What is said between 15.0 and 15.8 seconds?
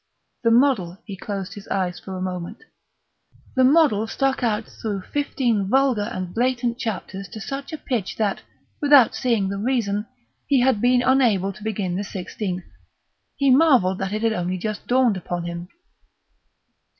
upon him.